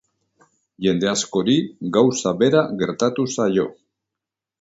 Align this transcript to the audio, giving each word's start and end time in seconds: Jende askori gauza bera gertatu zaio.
Jende 0.85 1.09
askori 1.11 1.57
gauza 1.97 2.33
bera 2.39 2.63
gertatu 2.81 3.27
zaio. 3.37 3.67